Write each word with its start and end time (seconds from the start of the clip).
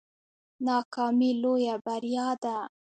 ناکامي 0.65 1.31
لویه 1.41 1.75
بریا 1.85 2.27
ده 2.43 2.57